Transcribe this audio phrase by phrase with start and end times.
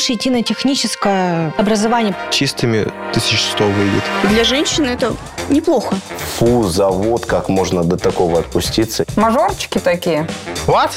[0.00, 2.14] лучше идти на техническое образование.
[2.30, 4.02] Чистыми 1100 выйдет.
[4.30, 5.12] Для женщины это
[5.50, 5.94] неплохо.
[6.38, 9.04] Фу, завод, как можно до такого отпуститься.
[9.16, 10.26] Мажорчики такие.
[10.66, 10.92] What?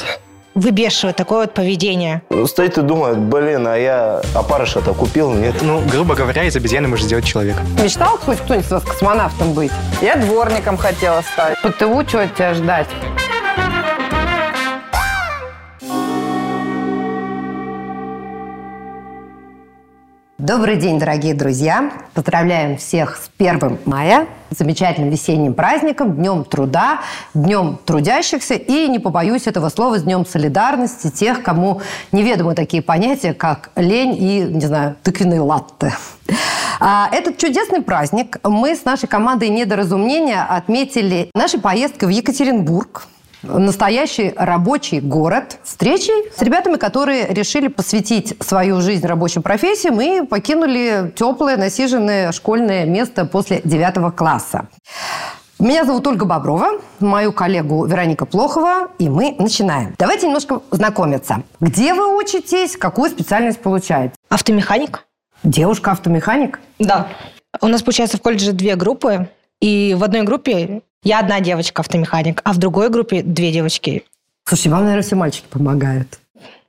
[0.54, 2.22] Выбешивает такое вот поведение.
[2.30, 5.56] Ну, стоит и думает, блин, а я опарыша-то купил, нет?
[5.60, 7.60] Ну, грубо говоря, из обезьяны можно сделать человека.
[7.82, 9.72] Мечтал хоть кто-нибудь из вас космонавтом быть?
[10.00, 11.60] Я дворником хотела стать.
[11.60, 12.86] По ТУ что от тебя ждать?
[20.46, 21.90] Добрый день, дорогие друзья!
[22.12, 27.00] Поздравляем всех с 1 мая, замечательным весенним праздником, Днем труда,
[27.32, 31.80] Днем трудящихся и, не побоюсь этого слова, с Днем солидарности тех, кому
[32.12, 35.94] неведомы такие понятия, как лень и, не знаю, тыквенные латте.
[36.78, 43.06] А, Этот чудесный праздник мы с нашей командой «Недоразумения» отметили нашей поездкой в Екатеринбург,
[43.46, 51.12] настоящий рабочий город, встречей с ребятами, которые решили посвятить свою жизнь рабочим профессиям и покинули
[51.14, 54.68] теплое, насиженное школьное место после девятого класса.
[55.58, 59.94] Меня зовут Ольга Боброва, мою коллегу Вероника Плохова, и мы начинаем.
[59.98, 61.42] Давайте немножко знакомиться.
[61.60, 64.14] Где вы учитесь, какую специальность получаете?
[64.28, 65.06] Автомеханик?
[65.44, 66.58] Девушка-автомеханик?
[66.78, 67.08] Да.
[67.60, 69.28] У нас, получается, в колледже две группы.
[69.60, 74.04] И в одной группе я одна девочка-автомеханик, а в другой группе две девочки.
[74.46, 76.18] Слушай, вам, наверное, все мальчики помогают.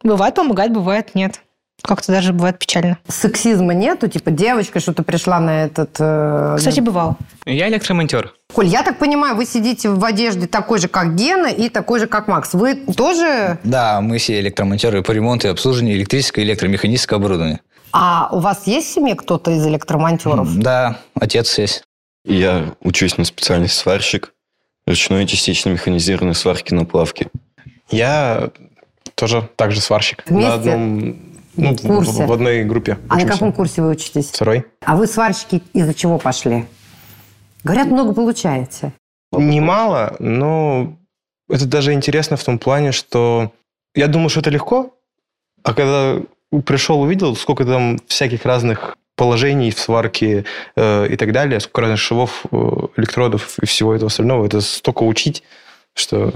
[0.04, 1.42] Бывает помогает, бывает нет.
[1.82, 2.98] Как-то даже бывает печально.
[3.08, 4.08] Сексизма нету?
[4.08, 5.98] Типа девочка что-то пришла на этот...
[6.00, 7.18] э, Кстати, бывал.
[7.46, 8.34] Я электромонтер.
[8.54, 12.08] Коль, я так понимаю, вы сидите в одежде такой же, как Гена, и такой же,
[12.08, 12.54] как Макс.
[12.54, 13.60] Вы тоже...
[13.64, 17.60] Да, мы все электромонтеры по ремонту и обслуживанию электрического и электромеханического оборудования.
[17.92, 20.58] А у вас есть в семье кто-то из электромонтеров?
[20.58, 21.84] Да, отец есть.
[22.26, 24.34] Я учусь на специальность сварщик,
[24.88, 27.28] ручной и частично механизированной сварки на плавке.
[27.90, 28.50] Я
[29.14, 30.24] тоже также сварщик.
[30.28, 30.50] Вместе?
[30.50, 31.20] На одном,
[31.56, 32.24] ну, курсе?
[32.24, 32.98] в, в одной группе.
[33.08, 33.34] А на учимся.
[33.34, 34.30] каком курсе вы учитесь?
[34.30, 34.66] Второй.
[34.84, 36.66] А вы сварщики из-за чего пошли?
[37.64, 38.94] Говорят, много получаете.
[39.32, 40.98] Немало, но
[41.48, 43.52] это даже интересно в том плане, что
[43.94, 44.96] я думал, что это легко,
[45.64, 46.22] а когда
[46.66, 50.46] пришел, увидел, сколько там всяких разных положений в сварке
[50.76, 52.58] э, и так далее, сколько разных швов, э,
[52.98, 55.44] электродов и всего этого остального, это столько учить,
[55.94, 56.32] что,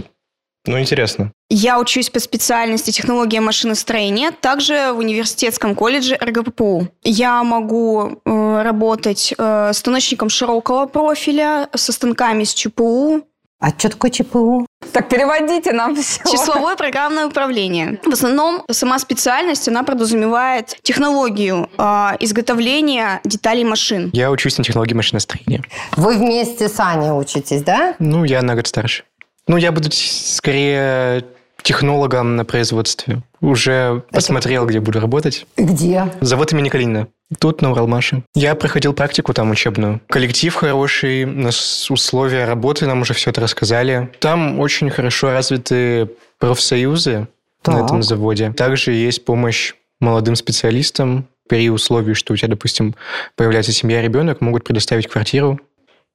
[0.65, 1.31] ну, интересно.
[1.49, 6.87] Я учусь по специальности технология машиностроения, также в университетском колледже РГППУ.
[7.03, 13.23] Я могу э, работать э, станочником широкого профиля, со станками с ЧПУ,
[13.59, 14.65] А что такое ЧПУ?
[14.93, 16.21] Так переводите нам все.
[16.23, 17.99] числовое программное управление.
[18.03, 21.83] В основном сама специальность, она подразумевает технологию э,
[22.21, 24.09] изготовления деталей машин.
[24.13, 25.63] Я учусь на технологии машиностроения.
[25.97, 27.95] Вы вместе с Аней учитесь, да?
[27.99, 29.03] Ну, я на год старше.
[29.47, 31.25] Ну, я буду скорее
[31.63, 33.21] технологом на производстве.
[33.41, 35.45] Уже посмотрел, где буду работать.
[35.57, 36.11] Где?
[36.21, 37.07] Завод имени Калинина.
[37.39, 38.23] Тут, на Уралмаше.
[38.33, 40.01] Я проходил практику там учебную.
[40.07, 44.09] Коллектив хороший, нас условия работы, нам уже все это рассказали.
[44.19, 46.09] Там очень хорошо развиты
[46.39, 47.27] профсоюзы
[47.65, 47.85] на Так.
[47.85, 48.51] этом заводе.
[48.53, 52.95] Также есть помощь молодым специалистам при условии, что у тебя, допустим,
[53.35, 55.59] появляется семья, ребенок, могут предоставить квартиру.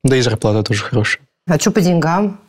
[0.03, 1.22] Да и зарплата тоже хорошая.
[1.47, 2.41] А что по деньгам?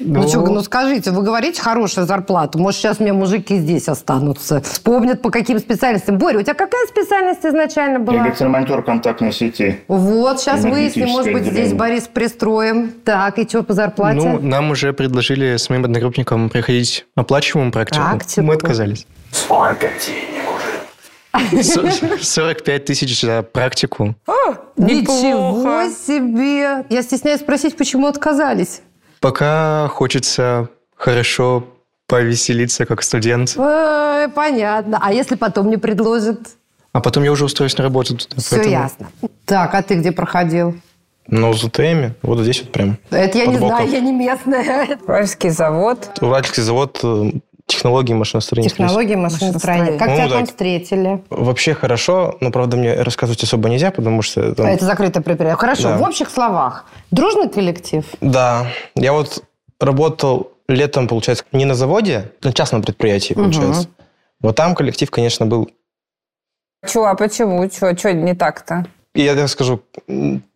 [0.00, 2.56] Ну, Ну, что, ну скажите, вы говорите хорошая зарплата.
[2.58, 4.60] Может, сейчас мне мужики здесь останутся.
[4.60, 6.18] Вспомнят, по каким специальностям.
[6.18, 8.24] Боря, у тебя какая специальность изначально была?
[8.26, 9.80] Электромонтер контактной сети.
[9.88, 11.74] Вот, сейчас выясним, может быть, здесь отделение.
[11.76, 12.92] Борис пристроим.
[13.04, 14.18] Так, и что по зарплате?
[14.20, 18.04] Ну, нам уже предложили с моим одногруппником проходить оплачиваемую практику.
[18.04, 18.42] Практику.
[18.42, 19.06] Мы отказались.
[21.52, 21.78] С-
[22.22, 24.14] 45 тысяч за практику.
[24.76, 26.84] Ничего себе!
[26.88, 28.80] Я стесняюсь спросить, почему отказались.
[29.20, 31.64] Пока хочется хорошо
[32.06, 33.54] повеселиться как студент.
[33.56, 34.98] Ой, понятно.
[35.02, 36.38] А если потом не предложат?
[36.92, 38.36] А потом я уже устроюсь на работу туда.
[38.40, 39.08] Все поэтому- ясно.
[39.44, 40.74] Так, а ты где проходил?
[41.26, 42.14] Ну, в ЗТМе.
[42.22, 42.96] Вот здесь вот прям.
[43.10, 43.68] Это я не боком.
[43.76, 44.98] знаю, я не местная.
[45.06, 46.10] Уральский завод.
[46.22, 46.98] Уральский завод
[47.68, 48.70] технологий машиностроения.
[48.70, 49.98] Технологии машиностроения.
[49.98, 50.34] Как Ну, тебя да.
[50.36, 51.22] там встретили?
[51.30, 54.54] Вообще хорошо, но, правда, мне рассказывать особо нельзя, потому что...
[54.54, 55.58] там- А Это закрытое предприятие.
[55.58, 55.98] Хорошо, Да.
[55.98, 56.86] в общих словах.
[57.12, 58.04] Дружный коллектив?
[58.20, 58.66] Да,
[58.96, 59.44] я вот
[59.78, 63.88] работал летом, получается, не на заводе, на частном предприятии, получается.
[64.40, 65.70] Вот там коллектив, конечно, был...
[66.86, 67.68] Чего, а почему?
[67.68, 68.86] Чего, что не так-то?
[69.14, 69.80] И я так скажу,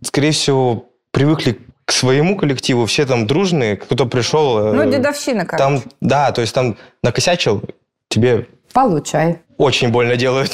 [0.05, 1.59] скорее всего, привыкли
[1.93, 4.59] к своему коллективу, все там дружные, кто-то пришел...
[4.59, 5.63] э, Ну, дедовщина, короче.
[5.63, 7.63] Там, да, то есть там накосячил,
[8.09, 9.41] тебе Получай.
[9.59, 10.51] очень больно делают.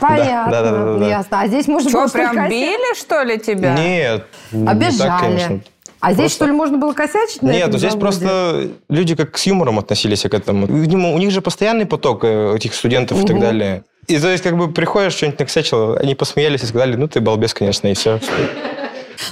[0.00, 1.08] Понятно, да, да, да, да.
[1.08, 1.40] ясно.
[1.40, 3.74] А здесь можно Что, было прям только- били, что ли, тебя?
[3.74, 5.20] Нет, не так, Обижали.
[5.20, 5.60] конечно.
[6.00, 7.42] А здесь, Просто- что ли, можно было косячить?
[7.42, 8.00] на Нет, этом ну здесь заводе?
[8.00, 10.66] просто люди как с юмором относились к этому.
[10.66, 13.84] Видимо, у них же постоянный поток э, этих студентов и так далее.
[14.08, 17.54] И то есть, как бы приходишь, что-нибудь накосячил, они посмеялись и сказали, ну ты балбес,
[17.54, 18.18] конечно, и все.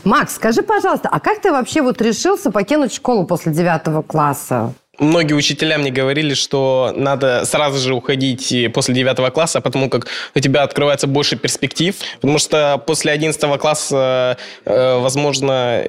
[0.05, 4.75] Макс, скажи, пожалуйста, а как ты вообще вот решился покинуть школу после девятого класса?
[4.99, 10.41] Многие учителя мне говорили, что надо сразу же уходить после 9 класса, потому как у
[10.41, 11.97] тебя открывается больше перспектив.
[12.21, 15.87] Потому что после 11 класса, э, возможно,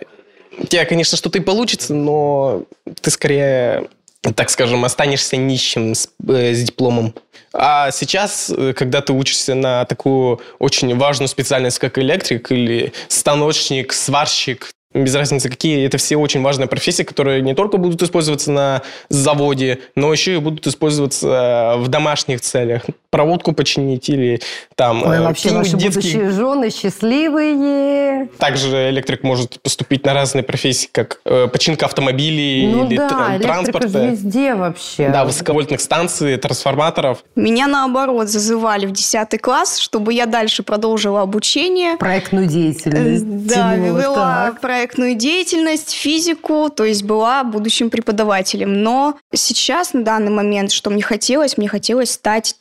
[0.57, 2.63] у тебя, конечно, что-то и получится, но
[3.01, 3.89] ты скорее,
[4.35, 7.13] так скажем, останешься нищим с, э, с дипломом.
[7.53, 13.94] А сейчас, э, когда ты учишься на такую очень важную специальность, как электрик или станочник,
[13.94, 18.81] сварщик, без разницы какие, это все очень важные профессии, которые не только будут использоваться на
[19.09, 22.83] заводе, но еще и будут использоваться в домашних целях.
[23.12, 24.42] Проводку починить или
[24.75, 25.90] там Ой, э, вообще наши детские...
[25.92, 28.28] будущие жены счастливые.
[28.38, 33.54] Также электрик может поступить на разные профессии, как э, починка автомобилей Ну или да, электрика
[33.54, 33.88] транспорта.
[33.90, 35.10] же везде вообще.
[35.10, 37.24] Да, высоковольтных станций, трансформаторов.
[37.36, 41.98] Меня, наоборот, зазывали в 10 класс, чтобы я дальше продолжила обучение.
[41.98, 43.46] Проектную деятельность.
[43.48, 44.62] Да, тянула, вела так.
[44.62, 48.81] проектную деятельность, физику, то есть была будущим преподавателем.
[48.84, 52.56] Но сейчас, на данный момент, что мне хотелось, мне хотелось стать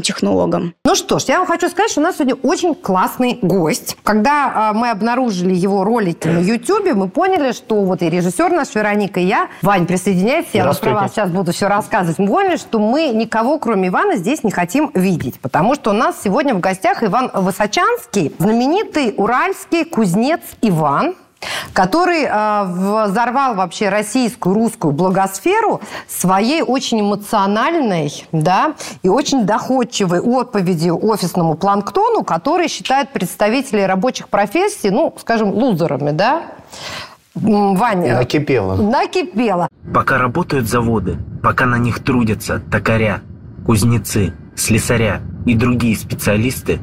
[0.00, 0.74] техником-технологом.
[0.84, 3.96] Ну что ж, я вам хочу сказать, что у нас сегодня очень классный гость.
[4.02, 8.74] Когда а, мы обнаружили его ролики на YouTube, мы поняли, что вот и режиссер наш
[8.74, 12.18] Вероника, и я, Вань, присоединяйтесь, я вот про вас сейчас буду все рассказывать.
[12.18, 16.16] Мы поняли, что мы никого, кроме Ивана, здесь не хотим видеть, потому что у нас
[16.22, 21.14] сегодня в гостях Иван Высочанский, знаменитый уральский кузнец Иван,
[21.72, 30.98] который э, взорвал вообще российскую, русскую благосферу своей очень эмоциональной, да, и очень доходчивой отповедью
[31.04, 36.42] офисному планктону, который считает представителей рабочих профессий, ну, скажем, лузерами, да.
[37.34, 38.76] Ваня, Накипело.
[38.76, 39.68] накипело.
[39.92, 43.22] Пока работают заводы, пока на них трудятся токаря,
[43.66, 46.78] кузнецы, слесаря и другие специалисты,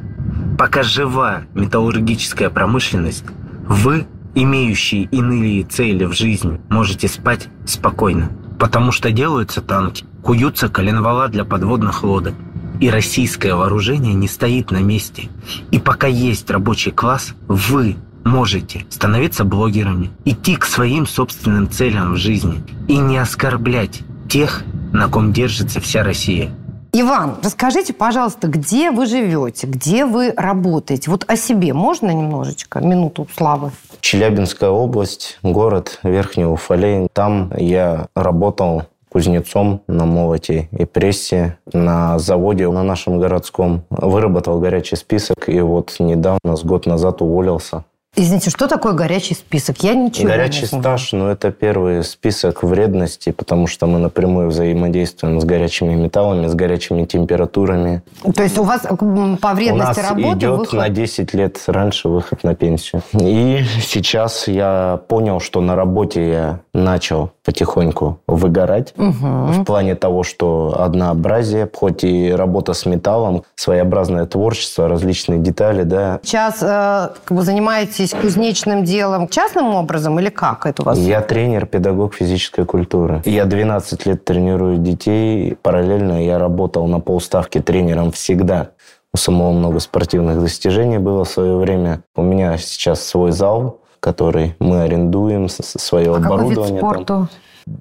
[0.58, 3.24] пока жива металлургическая промышленность,
[3.66, 8.30] вы, имеющие иные цели в жизни, можете спать спокойно.
[8.58, 12.34] Потому что делаются танки, куются коленвала для подводных лодок.
[12.80, 15.28] И российское вооружение не стоит на месте.
[15.70, 22.16] И пока есть рабочий класс, вы можете становиться блогерами, идти к своим собственным целям в
[22.16, 24.62] жизни и не оскорблять тех,
[24.92, 26.50] на ком держится вся Россия.
[26.94, 31.10] Иван, расскажите, пожалуйста, где вы живете, где вы работаете?
[31.10, 32.80] Вот о себе можно немножечко?
[32.80, 33.70] Минуту славы.
[34.02, 37.08] Челябинская область, город Верхний Уфалей.
[37.14, 43.84] Там я работал кузнецом на молоте и прессе на заводе на нашем городском.
[43.88, 47.84] Выработал горячий список и вот недавно, с год назад уволился.
[48.14, 49.78] Извините, что такое горячий список?
[49.82, 50.82] Я ничего Горячий не знаю.
[50.82, 56.54] стаж, ну, это первый список вредности, потому что мы напрямую взаимодействуем с горячими металлами, с
[56.54, 58.02] горячими температурами.
[58.34, 62.10] То есть у вас по У вредности нас работы идет выход- на 10 лет раньше
[62.10, 63.00] выход на пенсию.
[63.18, 68.94] И сейчас я понял, что на работе я начал потихоньку выгорать.
[68.96, 69.52] Мгм.
[69.52, 76.20] В плане того, что однообразие, хоть и работа с металлом, своеобразное творчество, различные детали, да.
[76.22, 80.98] Сейчас э, как бы занимаетесь кузнечным делом частным образом или как это у вас?
[80.98, 83.22] Я тренер, педагог физической культуры.
[83.26, 85.56] Я 12 лет тренирую детей.
[85.60, 88.70] Параллельно я работал на полставки тренером всегда.
[89.14, 92.02] У самого много спортивных достижений было в свое время.
[92.16, 93.81] У меня сейчас свой зал,
[94.12, 96.78] который мы арендуем, свое А какой вид оборудование.
[96.78, 97.28] спорта?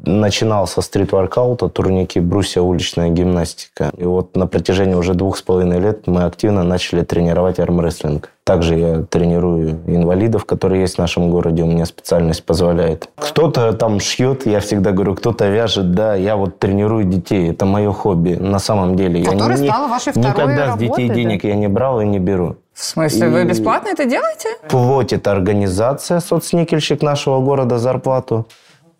[0.05, 3.91] Начинал со стрит-воркаута, турники, брусья, уличная гимнастика.
[3.97, 8.29] И вот на протяжении уже двух с половиной лет мы активно начали тренировать армрестлинг.
[8.43, 11.63] Также я тренирую инвалидов, которые есть в нашем городе.
[11.63, 13.09] У меня специальность позволяет.
[13.15, 15.91] Кто-то там шьет, я всегда говорю, кто-то вяжет.
[15.93, 17.49] Да, я вот тренирую детей.
[17.49, 18.35] Это мое хобби.
[18.35, 19.23] На самом деле.
[19.23, 21.13] Которое я не- стало вашей второй Никогда с детей работой, да?
[21.15, 22.57] денег я не брал и не беру.
[22.81, 24.49] В смысле, вы И- бесплатно это делаете?
[24.67, 28.47] Платит организация, соцникельщик нашего города зарплату.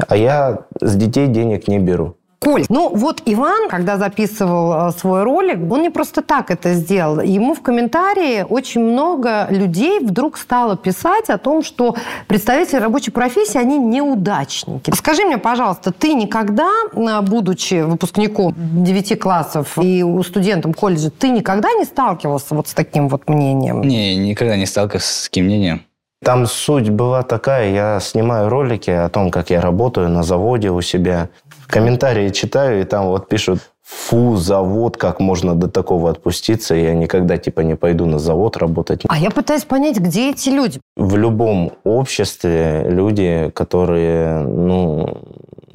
[0.08, 2.16] А я с детей денег не беру.
[2.44, 7.20] Коль, ну вот Иван, когда записывал э, свой ролик, он не просто так это сделал.
[7.22, 11.96] Ему в комментарии очень много людей вдруг стало писать о том, что
[12.28, 14.90] представители рабочей профессии, они неудачники.
[14.96, 21.30] Скажи мне, пожалуйста, ты никогда, э, будучи выпускником 9 классов и у студентом колледжа, ты
[21.30, 23.82] никогда не сталкивался вот с таким вот мнением?
[23.82, 25.84] Не, никогда не сталкивался с таким мнением.
[26.24, 30.80] Там суть была такая, я снимаю ролики о том, как я работаю на заводе у
[30.82, 31.30] себя.
[31.72, 37.38] Комментарии читаю, и там вот пишут, фу, завод, как можно до такого отпуститься, я никогда,
[37.38, 39.04] типа, не пойду на завод работать.
[39.08, 40.80] А я пытаюсь понять, где эти люди?
[40.98, 45.18] В любом обществе люди, которые, ну,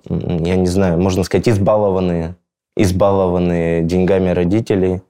[0.09, 2.37] я не знаю, можно сказать, избалованные,
[2.77, 5.01] избалованные деньгами родителей.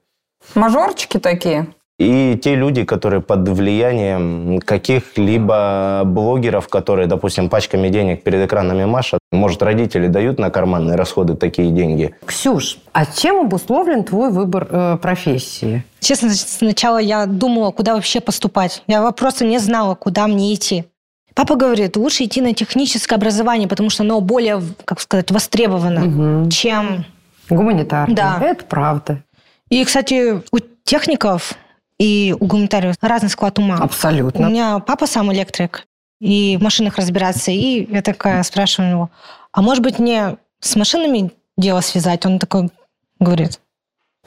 [0.55, 1.67] Мажорчики такие?
[1.99, 9.19] И те люди, которые под влиянием каких-либо блогеров, которые, допустим, пачками денег перед экранами машут,
[9.31, 12.13] может, родители дают на карманные расходы такие деньги.
[12.25, 15.83] Ксюш, а чем обусловлен твой выбор э, профессии?
[15.99, 18.83] Честно, сначала я думала, куда вообще поступать.
[18.85, 20.85] Я просто не знала, куда мне идти.
[21.33, 26.49] Папа говорит, лучше идти на техническое образование, потому что оно более, как сказать, востребовано, Угу.
[26.51, 27.05] чем...
[27.49, 28.15] Гуманитарное.
[28.15, 28.37] Да.
[28.41, 29.23] Это правда.
[29.69, 31.53] И, кстати, у техников
[31.99, 33.77] и у гуманитариев разный склад ума.
[33.77, 34.47] Абсолютно.
[34.47, 35.87] У меня папа сам электрик,
[36.19, 37.51] и в машинах разбирается.
[37.51, 39.09] И я такая спрашиваю у него,
[39.51, 42.25] а может быть мне с машинами дело связать?
[42.25, 42.69] Он такой
[43.19, 43.59] говорит,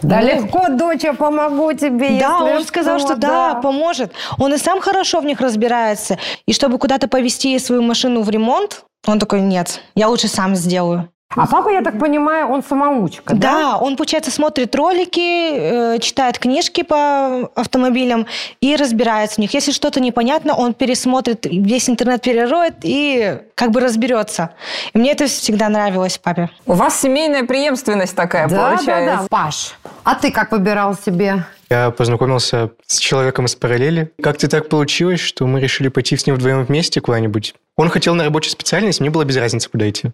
[0.03, 2.19] Да Ну, легко, дочь, я помогу тебе.
[2.19, 4.13] Да, он сказал, что да, поможет.
[4.39, 6.19] Он и сам хорошо в них разбирается.
[6.47, 11.09] И чтобы куда-то повезти свою машину в ремонт, он такой, нет, я лучше сам сделаю.
[11.37, 13.53] А папа, я так понимаю, он самоучка, да?
[13.53, 18.27] Да, он, получается, смотрит ролики, э, читает книжки по автомобилям
[18.61, 19.55] и разбирается в них.
[19.55, 24.51] Если что-то непонятно, он пересмотрит, весь интернет перероет и как бы разберется.
[24.93, 26.51] И мне это всегда нравилось папе.
[26.67, 29.19] У вас семейная преемственность такая Да, да, получается.
[29.23, 29.27] да.
[29.31, 31.45] Паш, а ты как выбирал себе?
[31.71, 34.11] Я познакомился с человеком из параллели.
[34.21, 37.55] Как-то так получилось, что мы решили пойти с ним вдвоем вместе куда-нибудь.
[37.77, 40.11] Он хотел на рабочую специальность, мне было без разницы, куда идти.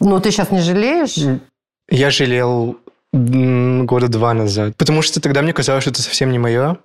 [0.00, 1.40] Ну, ты сейчас не жалеешь?
[1.90, 2.76] Я жалел
[3.12, 6.76] года два назад, потому что тогда мне казалось, что это совсем не мое.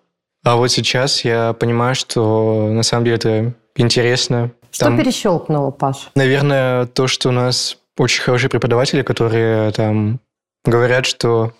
[0.43, 4.51] А вот сейчас я понимаю, что на самом деле это интересно.
[4.71, 6.09] Что Там, перещелкнуло, Паш?
[6.15, 10.19] Наверное, то, что у нас очень хорошие преподаватели, которые там
[10.65, 11.53] говорят, что...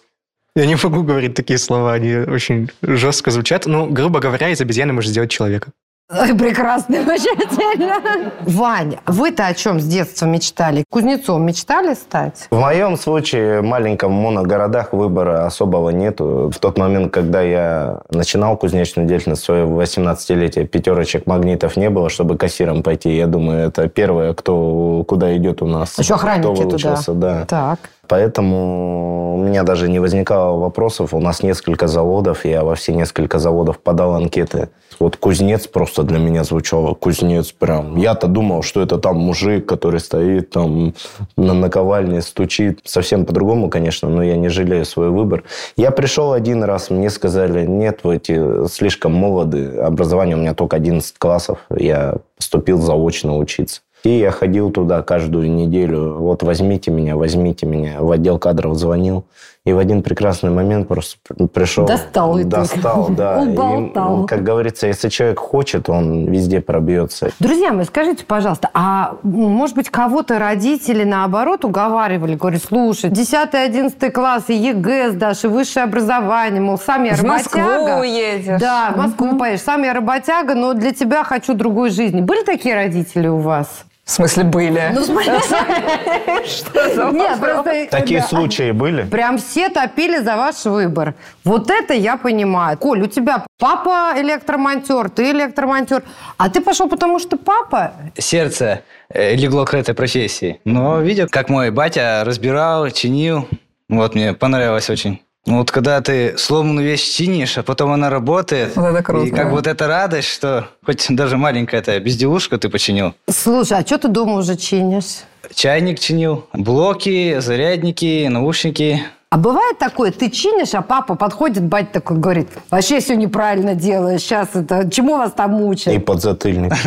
[0.56, 3.66] Я не могу говорить такие слова, они очень жестко звучат.
[3.66, 5.72] Ну, грубо говоря, из обезьяны можно сделать человека.
[6.12, 8.32] Ой, прекрасно, замечательно.
[8.42, 10.84] Вань, вы-то о чем с детства мечтали?
[10.90, 12.48] Кузнецом мечтали стать?
[12.52, 16.52] В моем случае, в маленьком моногородах выбора особого нету.
[16.54, 22.38] В тот момент, когда я начинал кузнечную деятельность, свое 18-летие, пятерочек магнитов не было, чтобы
[22.38, 23.16] кассиром пойти.
[23.16, 25.98] Я думаю, это первое, кто куда идет у нас.
[25.98, 26.98] Еще охранники кто туда.
[27.08, 27.46] да.
[27.46, 27.80] Так.
[28.08, 31.14] Поэтому у меня даже не возникало вопросов.
[31.14, 34.70] У нас несколько заводов, я во все несколько заводов подал анкеты.
[35.00, 36.94] Вот кузнец просто для меня звучало.
[36.94, 37.96] Кузнец прям.
[37.96, 40.94] Я-то думал, что это там мужик, который стоит там
[41.38, 42.82] на наковальне, стучит.
[42.84, 45.44] Совсем по-другому, конечно, но я не жалею свой выбор.
[45.78, 49.78] Я пришел один раз, мне сказали, нет, вы эти слишком молоды.
[49.78, 51.60] Образование у меня только 11 классов.
[51.70, 53.82] Я поступил заочно учиться.
[54.04, 56.16] И я ходил туда каждую неделю.
[56.18, 58.02] Вот возьмите меня, возьмите меня.
[58.02, 59.24] В отдел кадров звонил.
[59.66, 61.16] И в один прекрасный момент просто
[61.54, 61.86] пришел.
[61.86, 62.44] Достал и.
[62.44, 63.42] Достал, да.
[63.46, 64.26] И, Уболтал.
[64.26, 67.30] как говорится, если человек хочет, он везде пробьется.
[67.40, 74.50] Друзья мои, скажите, пожалуйста, а может быть кого-то родители наоборот уговаривали, говорят, слушай, 10-11 класс,
[74.50, 78.02] и ЕГЭ сдашь, и высшее образование, мол, сам я В Москву работяга.
[78.02, 78.60] уедешь.
[78.60, 82.20] Да, в Москву поедешь, сам я работяга, но для тебя хочу другой жизни.
[82.20, 83.86] Были такие родители у вас?
[84.06, 84.92] В смысле были?
[84.94, 85.32] Ну, смотри.
[86.46, 87.64] Что за Нет, вопрос?
[87.64, 87.88] просто...
[87.90, 88.28] Такие да.
[88.28, 89.04] случаи были?
[89.04, 91.16] Прям все топили за ваш выбор.
[91.46, 92.78] Вот это я понимаю.
[92.78, 96.04] Коль, у тебя папа электромонтер, ты электромонтер.
[96.38, 97.94] А ты пошел потому, что папа?
[98.18, 100.60] Сердце э, легло к этой профессии.
[100.66, 103.48] Но видел, как мой батя разбирал, чинил.
[103.88, 105.22] Вот мне понравилось очень.
[105.46, 108.76] Ну вот когда ты сломанную вещь чинишь, а потом она работает.
[108.78, 109.28] Вот это круто.
[109.28, 113.14] И как вот эта радость, что хоть даже маленькая эта безделушка ты починил.
[113.30, 115.24] Слушай, а что ты дома уже чинишь?
[115.54, 119.04] Чайник чинил, блоки, зарядники, наушники.
[119.30, 124.22] А бывает такое, ты чинишь, а папа подходит, батя такой говорит, вообще все неправильно делаешь,
[124.22, 126.06] сейчас это, чему вас там И мучают?
[126.06, 126.74] подзатыльник.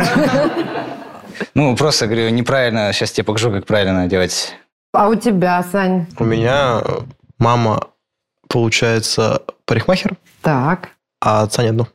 [1.53, 4.55] Ну, просто говорю, неправильно, сейчас тебе покажу, как правильно делать.
[4.91, 6.07] А у тебя, Сань?
[6.17, 6.99] У меня э,
[7.37, 7.87] мама,
[8.47, 10.89] получается, парикмахер, Так.
[11.19, 11.73] а отца нет.
[11.75, 11.87] ну.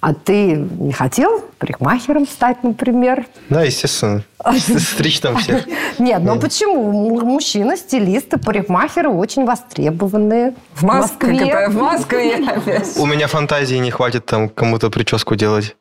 [0.00, 3.26] А ты не хотел парикмахером стать, например?
[3.50, 4.22] Да, естественно.
[4.56, 5.66] Стричь там всех.
[5.98, 7.20] Нет, ну почему?
[7.24, 10.54] Мужчины, стилисты, парикмахеры очень востребованные.
[10.74, 11.68] В Москве.
[11.68, 12.96] В Москве опять.
[12.96, 15.74] У меня фантазии не хватит там кому-то прическу делать.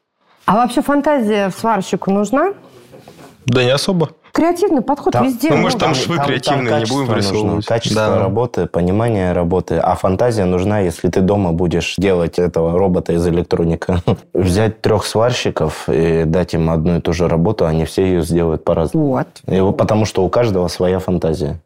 [0.45, 2.53] А вообще фантазия сварщику нужна?
[3.45, 4.09] Да не особо.
[4.37, 5.49] Креативный подход Там- везде.
[5.49, 5.63] Ну, нужен.
[5.63, 7.65] может, там швы креативные, не будем нужно, вырисовывать.
[7.65, 8.19] Качество Да.
[8.19, 9.77] работы, понимание работы.
[9.77, 14.03] А фантазия нужна, если ты дома будешь делать этого робота из электроника.
[14.35, 18.63] Взять трех сварщиков и дать им одну и ту же работу, они все ее сделают
[18.63, 19.07] по-разному.
[19.07, 19.27] Вот.
[19.47, 21.59] И вот потому что у каждого своя фантазия.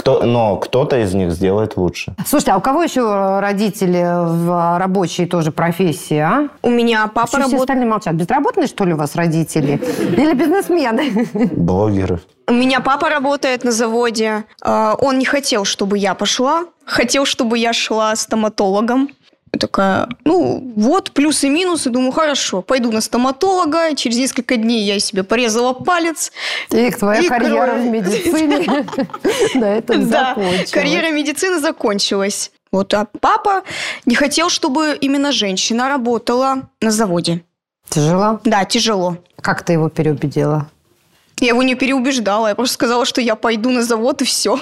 [0.00, 2.14] Кто, но кто-то из них сделает лучше.
[2.26, 6.48] Слушайте, а у кого еще родители в рабочей тоже профессии, а?
[6.62, 7.60] У меня папа Что все работает...
[7.60, 8.14] остальные молчат?
[8.14, 9.72] Безработные, что ли, у вас родители?
[10.16, 11.28] Или бизнесмены?
[11.52, 12.18] Блогеры.
[12.48, 14.44] У меня папа работает на заводе.
[14.62, 16.64] А, Он не хотел, чтобы я пошла.
[16.86, 19.10] Хотел, чтобы я шла стоматологом.
[19.60, 21.90] Такая, ну, вот, плюсы и минусы.
[21.90, 23.94] Думаю, хорошо, пойду на стоматолога.
[23.94, 26.32] Через несколько дней я себе порезала палец.
[26.70, 27.82] И твоя И карьера кровь.
[27.82, 28.86] в медицине
[29.54, 30.70] на этом закончилась.
[30.70, 32.50] карьера медицины закончилась.
[32.72, 33.62] Вот, а папа
[34.06, 37.42] не хотел, чтобы именно женщина работала на заводе.
[37.88, 38.40] Тяжело?
[38.44, 39.18] Да, тяжело.
[39.42, 40.68] Как ты его переубедила?
[41.40, 44.58] Я его не переубеждала, я просто сказала, что я пойду на завод и все.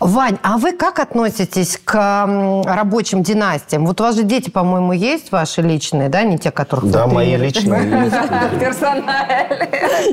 [0.00, 3.86] Вань, а вы как относитесь к рабочим династиям?
[3.86, 7.14] Вот у вас же дети, по-моему, есть ваши личные, да, не те, которых Да, вы
[7.14, 8.80] мои личные есть.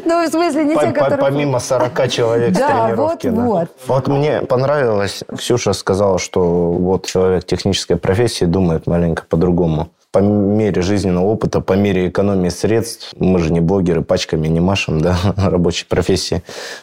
[0.05, 1.17] Ну, в смысле, не те, которые...
[1.17, 3.27] Помимо 40 человек с Да, тренировки.
[3.27, 3.41] вот, да.
[3.41, 3.69] вот.
[3.87, 9.89] Вот мне понравилось, Ксюша сказала, что вот человек технической профессии думает маленько по-другому.
[10.11, 15.01] По мере жизненного опыта, по мере экономии средств, мы же не блогеры, пачками не машем,
[15.01, 16.41] да, рабочей профессии.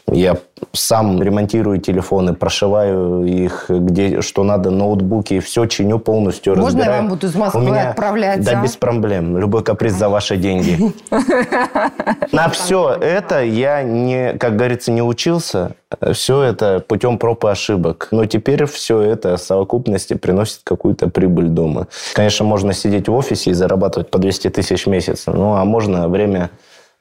[0.08, 0.36] Я
[0.72, 7.00] сам ремонтирую телефоны, прошиваю их, где что надо, ноутбуки, все чиню полностью, Можно я разбираю.
[7.02, 8.62] вам буду из У Москвы меня- отправлять, Да, а?
[8.62, 9.36] без проблем.
[9.38, 10.78] Любой каприз за ваши деньги.
[12.30, 15.72] На все это я не, как говорится, не учился.
[16.12, 18.08] Все это путем проб и ошибок.
[18.10, 21.86] Но теперь все это в совокупности приносит какую-то прибыль дома.
[22.14, 25.24] Конечно, можно сидеть в офисе и зарабатывать по 200 тысяч в месяц.
[25.26, 26.50] Ну, а можно время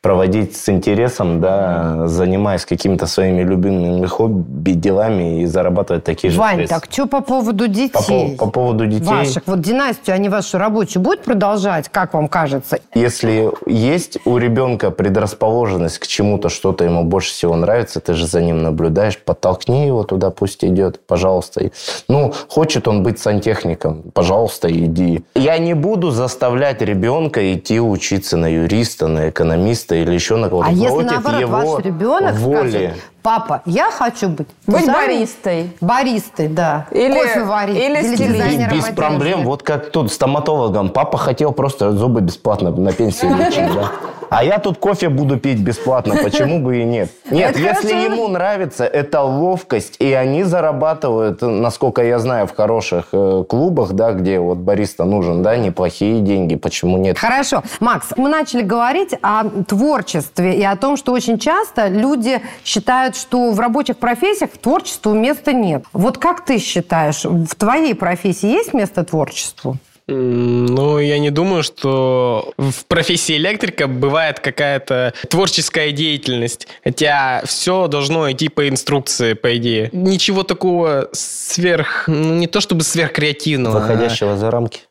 [0.05, 6.57] проводить с интересом, да, занимаясь какими-то своими любимыми хобби, делами и зарабатывать такие же Вань,
[6.57, 6.79] средства.
[6.79, 7.89] так что по поводу По, детей?
[7.91, 9.07] пов- по поводу детей...
[9.07, 12.77] Ваших, вот династию, они вашу рабочую будут продолжать, как вам кажется?
[12.93, 18.43] Если есть у ребенка предрасположенность к чему-то, что-то ему больше всего нравится, ты же за
[18.43, 21.71] ним наблюдаешь, подтолкни его туда, пусть идет, пожалуйста.
[22.07, 25.23] Ну, хочет он быть сантехником, пожалуйста, иди.
[25.33, 30.67] Я не буду заставлять ребенка идти учиться на юриста, на экономиста или еще на кого-то.
[30.69, 32.69] А если Против наоборот его ваш ребенок воли.
[32.69, 34.47] скажет, папа, я хочу быть...
[34.67, 35.07] Быть дизайнером».
[35.07, 35.71] баристой.
[35.81, 36.85] Баристой, да.
[36.91, 37.75] Или- Кофе варить.
[37.75, 38.27] или стилистом.
[38.33, 38.93] дизайнером Без одежды.
[38.95, 39.43] проблем.
[39.43, 40.89] Вот как тут стоматологом.
[40.89, 43.91] Папа хотел просто зубы бесплатно на пенсии лечить, да?
[44.29, 46.15] А я тут кофе буду пить бесплатно.
[46.23, 47.09] Почему бы и нет?
[47.29, 48.13] Нет, Это если хорошо.
[48.13, 49.95] ему нравится, это ловкость.
[49.99, 55.43] И они зарабатывают, насколько я знаю, в хороших э, клубах, да, где вот бариста нужен,
[55.43, 56.55] да, неплохие деньги.
[56.55, 57.19] Почему нет?
[57.19, 57.61] Хорошо.
[57.79, 63.51] Макс, мы начали говорить о творчестве и о том, что очень часто люди считают, что
[63.51, 65.83] в рабочих профессиях творчеству места нет.
[65.93, 69.77] Вот как ты считаешь, в твоей профессии есть место творчеству?
[70.07, 76.67] Ну, я не думаю, что в профессии электрика бывает какая-то творческая деятельность.
[76.83, 79.89] Хотя все должно идти по инструкции, по идее.
[79.93, 82.03] Ничего такого сверх...
[82.07, 83.77] Ну, не то чтобы сверхкреативного.
[83.77, 84.81] а, Выходящего за рамки.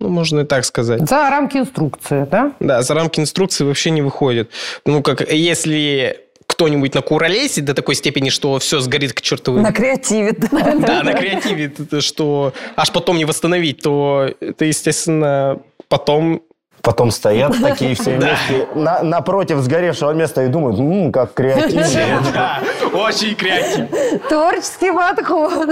[0.00, 1.08] Ну, можно и так сказать.
[1.08, 2.52] За рамки инструкции, да?
[2.60, 4.50] Да, за рамки инструкции вообще не выходит.
[4.84, 6.23] Ну, как если
[6.54, 9.60] кто-нибудь накуролесит до такой степени, что все сгорит к чертовой...
[9.60, 10.32] На креативе.
[10.40, 11.02] да.
[11.02, 16.40] На креативе, что аж потом не восстановить, то это, естественно, потом...
[16.82, 22.20] Потом стоят такие все вместе на- напротив сгоревшего места и думают, «М, как креативно.
[22.34, 22.60] Да,
[22.92, 23.88] очень креативно.
[24.28, 25.66] Творческий подход.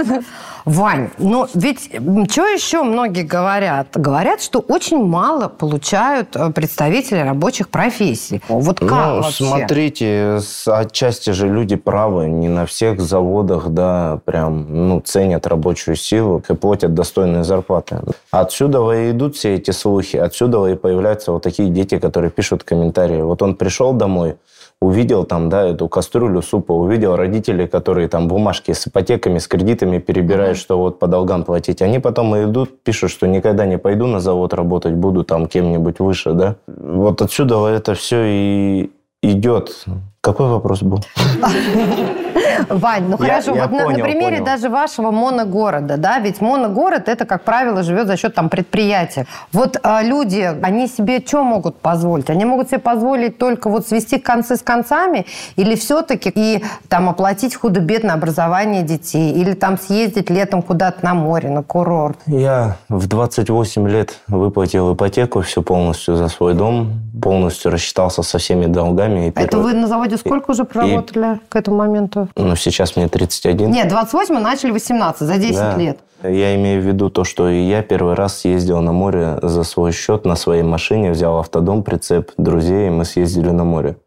[0.65, 1.89] Вань, ну ведь
[2.31, 3.87] что еще многие говорят?
[3.93, 8.41] Говорят, что очень мало получают э, представители рабочих профессий.
[8.47, 9.43] Вот как Ну, вообще?
[9.45, 12.27] смотрите, отчасти же люди правы.
[12.27, 17.99] Не на всех заводах, да, прям, ну, ценят рабочую силу и платят достойные зарплаты.
[18.31, 23.21] Отсюда и идут все эти слухи, отсюда и появляются вот такие дети, которые пишут комментарии.
[23.21, 24.35] Вот он пришел домой,
[24.83, 29.99] увидел там, да, эту кастрюлю супа, увидел родителей, которые там бумажки с ипотеками, с кредитами
[29.99, 31.81] перебирают, что вот по долгам платить.
[31.81, 36.33] Они потом идут, пишут, что никогда не пойду на завод работать, буду там кем-нибудь выше,
[36.33, 36.55] да.
[36.67, 38.91] Вот отсюда это все и
[39.21, 39.85] идет.
[40.23, 41.01] Какой вопрос был?
[42.69, 44.45] Вань, ну Я- хорошо, я вот на- на, понял, примере понял.
[44.45, 49.25] даже вашего моногорода, да, ведь моногород это, как правило, живет за счет там предприятия.
[49.51, 52.29] Вот а, люди, они себе что могут позволить?
[52.29, 55.25] Они могут себе позволить только вот свести концы с концами
[55.57, 61.49] или все-таки и там оплатить худо-бедно образование детей или там съездить летом куда-то на море,
[61.49, 62.17] на курорт?
[62.27, 68.67] Я в 28 лет выплатил ипотеку всю полностью за свой дом, полностью рассчитался со всеми
[68.67, 69.27] долгами.
[69.27, 72.27] И Это вы на заводе сколько уже проработали к этому моменту?
[72.35, 73.71] Ну, сейчас мне 31.
[73.71, 75.75] Нет, 28 мы начали 18, за 10 Да.
[75.77, 75.99] лет.
[76.23, 79.91] Я имею в виду то, что и я первый раз съездил на море за свой
[79.91, 83.97] счет на своей машине, взял автодом, прицеп друзей, и мы съездили на море.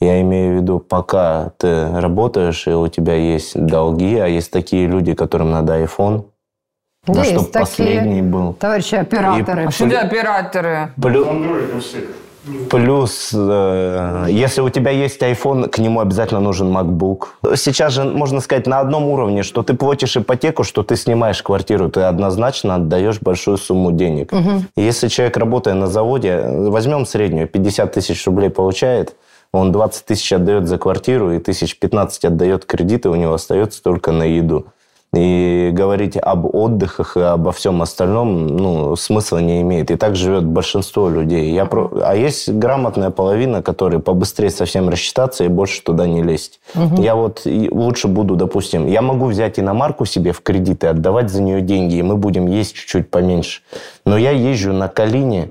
[0.00, 4.86] Я имею в виду, пока ты работаешь, и у тебя есть долги, а есть такие
[4.86, 6.24] люди, которым надо iPhone,
[7.06, 7.60] Есть чтобы такие.
[7.60, 8.52] последний был.
[8.54, 9.64] Товарищи операторы.
[9.66, 10.90] А что операторы?
[11.00, 11.26] Плю-
[12.70, 17.56] Плюс, э, если у тебя есть iPhone, к нему обязательно нужен MacBook.
[17.56, 21.88] Сейчас же, можно сказать, на одном уровне, что ты платишь ипотеку, что ты снимаешь квартиру,
[21.88, 24.32] ты однозначно отдаешь большую сумму денег.
[24.76, 29.16] И Если человек, работая на заводе, возьмем среднюю, 50 тысяч рублей получает,
[29.52, 34.12] он 20 тысяч отдает за квартиру и тысяч 15 отдает кредиты, у него остается только
[34.12, 34.66] на еду.
[35.16, 39.90] И говорить об отдыхах и обо всем остальном, ну, смысла не имеет.
[39.90, 41.52] И так живет большинство людей.
[41.52, 41.90] Я про...
[42.02, 46.60] А есть грамотная половина, которые побыстрее совсем рассчитаться и больше туда не лезть.
[46.98, 51.42] Я вот лучше буду, допустим, я могу взять иномарку себе в кредит и отдавать за
[51.42, 53.62] нее деньги, и мы будем есть чуть-чуть поменьше.
[54.04, 55.50] Но я езжу на Калине,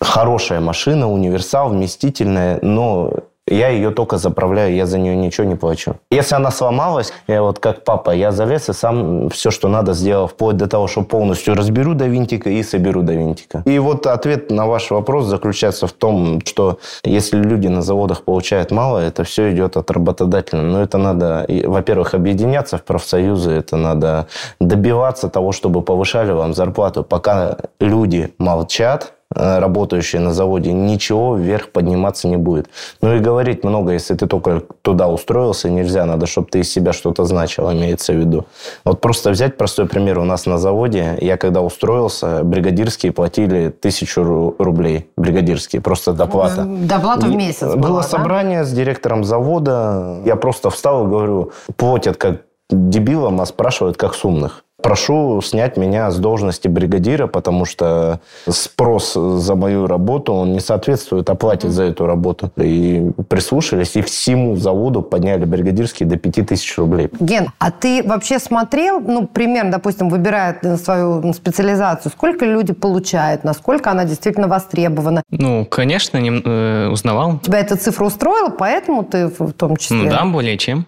[0.00, 3.12] хорошая машина, универсал, вместительная, но
[3.50, 5.96] я ее только заправляю, я за нее ничего не плачу.
[6.10, 10.26] Если она сломалась, я вот как папа, я залез и сам все, что надо, сделал,
[10.26, 13.62] вплоть до того, что полностью разберу до винтика и соберу до винтика.
[13.66, 18.70] И вот ответ на ваш вопрос заключается в том, что если люди на заводах получают
[18.70, 20.62] мало, это все идет от работодателя.
[20.62, 24.26] Но это надо, во-первых, объединяться в профсоюзы, это надо
[24.60, 27.02] добиваться того, чтобы повышали вам зарплату.
[27.02, 32.68] Пока люди молчат, работающие на заводе, ничего вверх подниматься не будет.
[33.00, 36.04] Ну и говорить много, если ты только туда устроился, нельзя.
[36.04, 38.46] Надо, чтобы ты из себя что-то значил, имеется в виду.
[38.84, 40.18] Вот просто взять простой пример.
[40.18, 45.08] У нас на заводе, я когда устроился, бригадирские платили тысячу ру- рублей.
[45.16, 46.64] Бригадирские, просто доплата.
[46.64, 48.08] Доплата в месяц Было была, да?
[48.08, 50.20] собрание с директором завода.
[50.24, 54.64] Я просто встал и говорю, платят как дебилам, а спрашивают как с умных.
[54.82, 61.28] Прошу снять меня с должности бригадира, потому что спрос за мою работу, он не соответствует
[61.28, 62.50] оплате за эту работу.
[62.56, 67.10] И прислушались, и всему заводу подняли бригадирские до 5000 рублей.
[67.20, 73.44] Ген, а ты вообще смотрел, ну, примерно, допустим, выбирая э, свою специализацию, сколько люди получают,
[73.44, 75.22] насколько она действительно востребована?
[75.30, 77.38] Ну, конечно, нем- э, узнавал.
[77.40, 79.96] Тебя эта цифра устроила, поэтому ты в в том числе...
[79.96, 80.86] Ну да, более чем.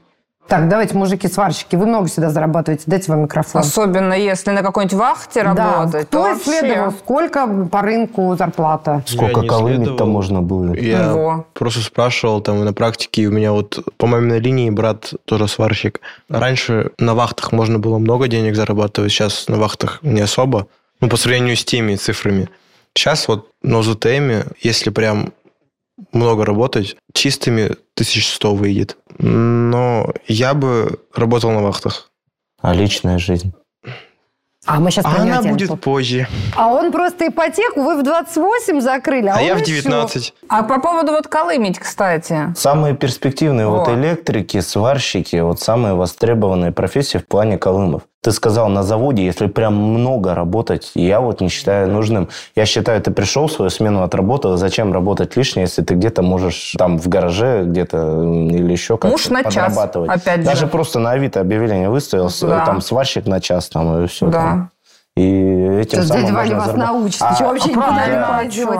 [0.48, 3.62] Так, давайте, мужики-сварщики, вы много всегда зарабатываете, дайте вам микрофон.
[3.62, 6.10] Особенно если на какой-нибудь вахте Да, работать.
[6.10, 6.50] то кто вообще.
[6.58, 9.02] исследовал, сколько по рынку зарплата?
[9.06, 10.74] Сколько колымить-то можно было?
[10.74, 11.46] Я Ого.
[11.54, 16.00] просто спрашивал там на практике, у меня вот по маминой линии брат тоже сварщик.
[16.28, 20.66] Раньше на вахтах можно было много денег зарабатывать, сейчас на вахтах не особо,
[21.00, 22.48] ну, по сравнению с теми цифрами.
[22.94, 25.32] Сейчас вот на УЗТМ, если прям
[26.12, 27.64] много работать, чистыми
[27.96, 28.96] 1100 выйдет.
[29.18, 32.10] Но я бы работал на вахтах.
[32.60, 33.52] А личная жизнь?
[34.64, 35.54] А мы сейчас А она тему.
[35.54, 36.28] будет позже.
[36.56, 40.34] А он просто ипотеку вы в 28 закрыли, а, А он я в еще- 19.
[40.48, 42.54] А по поводу вот колымить, кстати.
[42.56, 43.96] Самые перспективные вот Вот.
[43.98, 48.02] электрики, сварщики, вот самые востребованные профессии в плане колымов.
[48.22, 52.28] Ты сказал, на заводе, если прям много работать, я вот не считаю нужным.
[52.54, 56.98] Я считаю, ты пришел, свою смену отработал, зачем работать лишнее, если ты где-то можешь там
[56.98, 60.46] в гараже где-то или еще как-то Муж на час, опять же.
[60.46, 62.64] Даже просто на Авито объявление выставил, Да.
[62.64, 64.28] там сварщик на час, там и все.
[64.28, 64.68] Да.
[65.14, 67.00] И этим Сейчас самым дядя Ваня вас зарабатывать.
[67.02, 67.22] научит.
[67.22, 68.26] А- Чего вообще а никуда не правильно,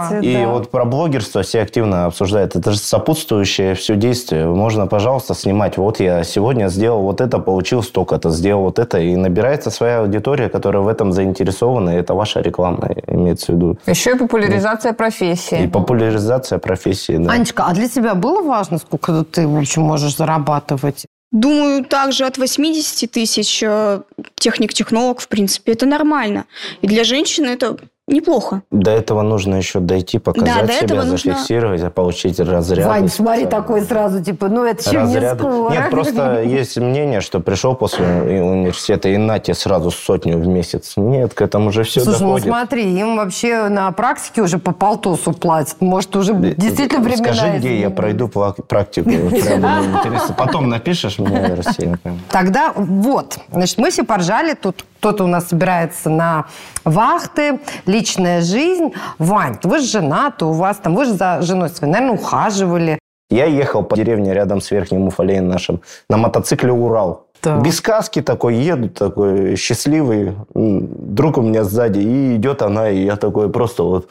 [0.09, 0.31] пойдете.
[0.31, 0.49] и да.
[0.49, 2.57] вот про блогерство все активно обсуждают.
[2.57, 4.47] Это же сопутствующее все действие.
[4.47, 5.77] Можно, пожалуйста, снимать.
[5.77, 8.99] Вот я сегодня сделал вот это, получил столько-то, сделал вот это.
[8.99, 11.91] И набирается своя аудитория, которая в этом заинтересована.
[11.91, 13.77] И это ваша реклама, имеется в виду.
[13.87, 15.67] Еще и популяризация И профессии.
[15.67, 17.19] популяризация профессии.
[17.19, 17.31] Да.
[17.33, 21.05] Анечка, а для тебя было важно, сколько ты, в общем, можешь зарабатывать?
[21.33, 24.03] Думаю, также от 80 тысяч э,
[24.35, 26.45] техник-технолог, в принципе, это нормально.
[26.83, 27.79] И для женщины это
[28.13, 28.63] неплохо.
[28.71, 32.87] До этого нужно еще дойти, показать до себя, этого нужно- зафиксировать, получить разряд.
[32.89, 35.73] Вань, смотри, такой сразу, типа, ну это еще не скоро.
[35.73, 40.95] Нет, просто есть мнение, что пришел после университета и на тебе сразу сотню в месяц.
[40.97, 42.47] Нет, к этому уже все Слушай, доходит.
[42.47, 45.81] ну смотри, им вообще на практике уже по полтосу платят.
[45.81, 49.11] Может, уже действительно времена Скажи, где я пройду практику.
[50.37, 51.99] Потом напишешь мне, Россия.
[52.31, 56.47] Тогда вот, значит, мы все поржали, тут кто-то у нас собирается на
[56.85, 58.93] вахты, личная жизнь.
[59.19, 63.01] Вань, вы же женаты, у вас там, вы же за женой своей, наверное, ухаживали.
[63.29, 67.27] Я ехал по деревне рядом с Верхним Уфалеем нашим на мотоцикле «Урал».
[67.41, 67.63] Так.
[67.63, 70.37] Без каски такой еду, такой счастливый.
[70.55, 74.09] Друг у меня сзади, и идет она, и я такой просто вот...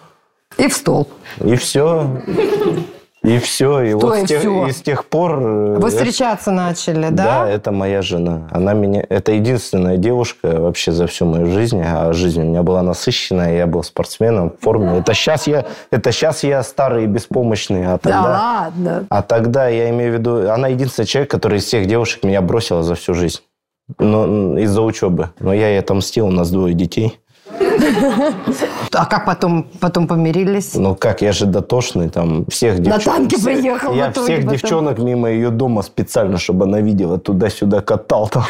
[0.57, 1.07] И в стол.
[1.41, 2.05] И все.
[3.23, 4.65] И все, и Что вот и с тех, всё?
[4.67, 5.39] и с тех пор...
[5.39, 7.49] э, Вы это- встречаться начали, Да, да?
[7.49, 8.47] это моя жена.
[8.49, 9.05] Она меня...
[9.09, 11.79] Это единственная девушка вообще за всю мою жизнь.
[11.85, 14.97] А жизнь у меня была насыщенная, я был спортсменом в форме.
[14.97, 17.85] Это сейчас я, это сейчас я старый и беспомощный.
[17.85, 18.21] А Да тогда...
[18.23, 19.05] ладно.
[19.09, 22.81] А тогда я имею в виду, она единственный человек, который из всех девушек меня бросила
[22.81, 23.41] за всю жизнь.
[23.99, 25.29] Но м, из-за учебы.
[25.39, 27.19] Но я ей отомстил, у нас двое детей.
[28.93, 30.75] А как потом, потом помирились?
[30.75, 33.17] Ну как, я же дотошный, там всех На девчонок...
[33.17, 34.51] танке всех- приехал Я всех потом.
[34.51, 38.29] девчонок мимо ее дома специально, чтобы она видела, туда-сюда катал.
[38.29, 38.43] там.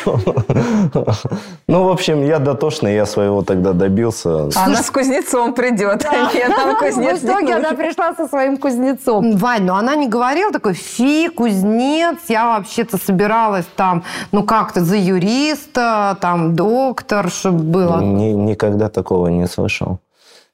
[1.67, 4.49] Ну, в общем, я дотошный, я своего тогда добился.
[4.55, 6.05] А она с кузнецом придет.
[6.05, 6.11] а
[6.49, 9.35] нам В итоге она пришла со своим кузнецом.
[9.37, 14.95] Вань, ну она не говорила такой, фи, кузнец, я вообще-то собиралась там, ну как-то за
[14.97, 17.99] юриста, там доктор, чтобы было.
[18.01, 19.99] Ни- никогда такого не слышал.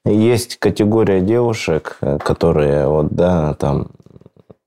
[0.04, 3.88] Есть категория девушек, э, которые вот, да, там...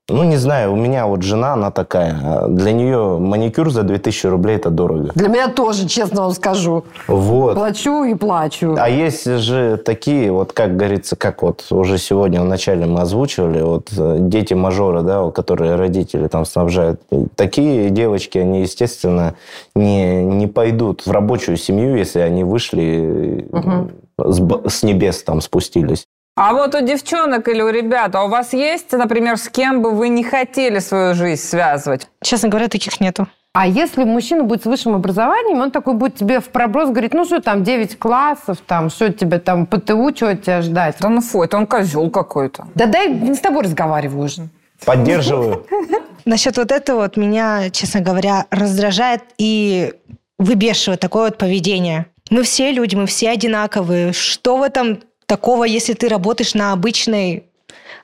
[0.08, 2.18] Ну, не знаю, у меня вот жена, она такая.
[2.22, 5.10] а Для нее маникюр за 2000 рублей– это дорого.
[5.14, 6.84] Для меня тоже, честно вам скажу.
[7.06, 7.54] Вот.
[7.54, 8.74] Плачу и плачу.
[8.78, 13.90] А есть же такие, вот как говорится, как вот уже сегодня вначале мы озвучивали, вот
[13.96, 17.00] э, дети мажора, да, которые родители там снабжают.
[17.36, 19.34] Такие девочки, они, естественно,
[19.74, 26.06] не, не пойдут в рабочую семью, если они вышли э, с, с небес там спустились.
[26.34, 29.90] А вот у девчонок или у ребят, а у вас есть, например, с кем бы
[29.90, 32.08] вы не хотели свою жизнь связывать?
[32.22, 33.28] Честно говоря, таких нету.
[33.54, 37.26] А если мужчина будет с высшим образованием, он такой будет тебе в проброс говорить, ну
[37.26, 40.96] что там, 9 классов, там, что тебе там, ПТУ, от тебя ждать?
[41.00, 42.66] Да ну фу, это он козел какой-то.
[42.74, 44.48] Да дай, не с тобой разговариваю уже.
[44.86, 45.66] Поддерживаю.
[46.24, 49.92] Насчет вот этого вот меня, честно говоря, раздражает и
[50.38, 52.06] выбешивает такое вот поведение.
[52.32, 54.14] Мы все люди, мы все одинаковые.
[54.14, 57.44] Что в этом такого, если ты работаешь на обычной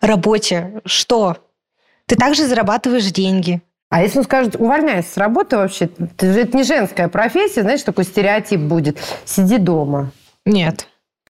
[0.02, 0.82] работе?
[0.84, 1.38] Что?
[2.04, 3.62] Ты также зарабатываешь деньги.
[3.88, 5.88] А если он скажет, увольняйся с работы вообще,
[6.20, 8.98] же- это не женская профессия, знаешь, такой стереотип будет.
[9.24, 10.10] Сиди дома.
[10.44, 10.88] Нет.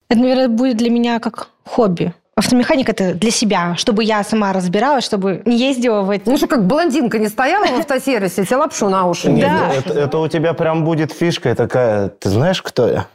[0.08, 2.12] Это, наверное, будет для меня как хобби.
[2.38, 6.28] Автомеханик это для себя, чтобы я сама разбиралась, чтобы не ездила в эти...
[6.28, 9.28] Ну что, как блондинка не стояла в автосервисе, тебе лапшу на уши.
[9.28, 9.74] Нет, Да.
[9.74, 13.06] Это, это у тебя прям будет фишка такая, ты знаешь, кто я?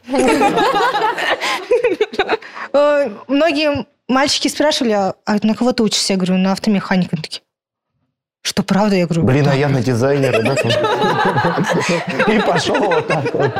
[2.74, 6.12] Э, Многие мальчики спрашивали, а на кого ты учишься?
[6.12, 7.16] Я говорю, на автомеханика.
[7.16, 7.40] Такие,
[8.42, 8.94] что, правда?
[8.96, 10.54] Я говорю, Блин, а я на дизайнера, да?
[12.30, 13.52] И пошел вот так вот.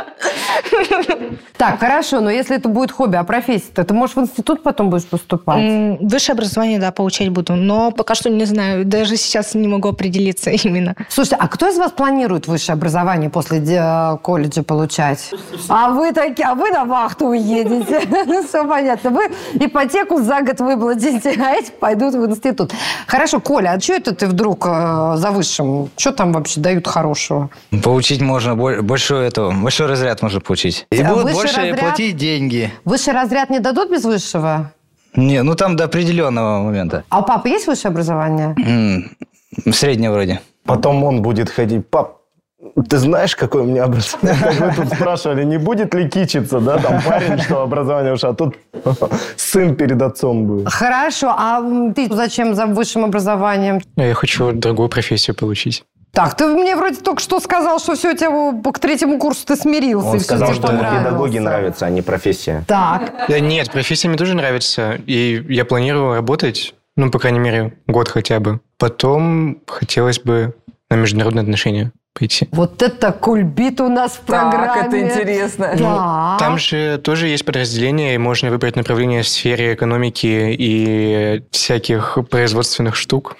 [1.57, 5.05] Так, хорошо, но если это будет хобби, а профессия-то, ты можешь в институт потом будешь
[5.05, 5.99] поступать?
[6.01, 10.49] Высшее образование, да, получать буду, но пока что не знаю, даже сейчас не могу определиться
[10.63, 10.95] именно.
[11.09, 15.31] Слушайте, а кто из вас планирует высшее образование после де- колледжа получать?
[15.69, 18.01] А вы такие, а вы на вахту уедете.
[18.27, 19.11] Ну, все понятно.
[19.11, 22.71] Вы ипотеку за год выплатите, а эти пойдут в институт.
[23.07, 25.89] Хорошо, Коля, а что это ты вдруг э, за высшим?
[25.97, 27.49] Что там вообще дают хорошего?
[27.83, 30.87] Получить можно бо- большой этого, большой разряд можно получить.
[30.91, 31.79] И А будут больше разряд?
[31.79, 32.71] платить деньги.
[32.85, 34.71] Высший разряд не дадут без высшего?
[35.15, 37.03] Не, ну там до определенного момента.
[37.09, 38.55] А у папы есть высшее образование?
[38.57, 39.11] М,
[39.73, 40.41] Среднее вроде.
[40.65, 42.17] Потом он будет ходить, пап,
[42.89, 44.37] ты знаешь, какое у меня образование?
[44.41, 48.33] Как вы тут спрашивали, не будет ли кичиться, да, там парень, что образование уж, а
[48.33, 48.55] тут
[49.37, 50.67] сын перед отцом будет.
[50.69, 51.61] Хорошо, а
[51.95, 53.79] ты зачем за высшим образованием?
[53.95, 55.83] Я хочу другую профессию получить.
[56.15, 60.07] Так, ты мне вроде только что сказал, что все, тебя к третьему курсу ты смирился.
[60.07, 62.63] Он и сказал, тебе что ему педагоги нравятся, а не профессия.
[62.67, 67.77] Так, Да нет, профессия мне тоже нравится, и я планирую работать, ну, по крайней мере,
[67.87, 68.61] год хотя бы.
[68.77, 70.55] Потом хотелось бы
[70.89, 72.47] на международные отношения пойти.
[72.53, 74.67] вот это кульбит у нас в программе.
[74.67, 75.75] Так, это интересно.
[75.77, 76.37] Да.
[76.39, 82.95] Там же тоже есть подразделения, и можно выбрать направление в сфере экономики и всяких производственных
[82.95, 83.35] штук.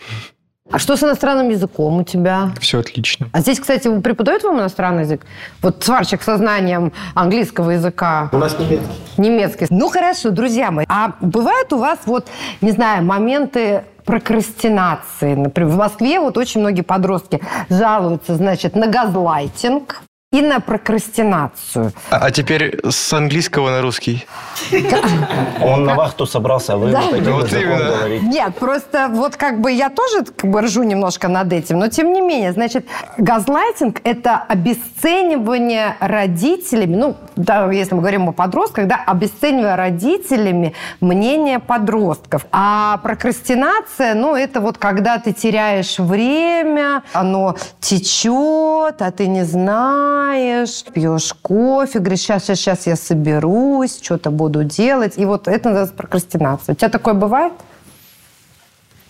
[0.72, 2.50] А что с иностранным языком у тебя?
[2.60, 3.30] Все отлично.
[3.32, 5.26] А здесь, кстати, преподают вам иностранный язык?
[5.62, 8.30] Вот сварщик со знанием английского языка.
[8.34, 8.88] У нас немецкий.
[9.18, 9.68] Немецкий.
[9.70, 10.86] Ну, хорошо, друзья мои.
[10.90, 12.28] А бывают у вас, вот,
[12.60, 15.36] не знаю, моменты прокрастинации?
[15.36, 20.02] Например, в Москве вот очень многие подростки жалуются, значит, на газлайтинг
[20.36, 21.94] и на прокрастинацию.
[22.10, 24.26] А, а теперь с английского на русский.
[25.64, 27.02] Он на вахту собрался, а вы Да.
[27.02, 27.78] вот именно.
[27.78, 28.26] говорите.
[28.26, 32.12] Нет, просто вот как бы я тоже как бы ржу немножко над этим, но тем
[32.12, 32.86] не менее, значит,
[33.18, 41.60] газлайтинг– это обесценивание родителями, ну, да, если мы говорим о подростках, да, обесценивание родителями мнение
[41.60, 42.46] подростков.
[42.52, 50.25] А прокрастинация, ну, это вот когда ты теряешь время, оно течет, а ты не знаешь,
[50.94, 55.14] пьешь кофе, говоришь, сейчас, сейчас, сейчас я соберусь, что-то буду делать.
[55.18, 56.74] И вот это называется прокрастинация.
[56.74, 57.54] У тебя такое бывает?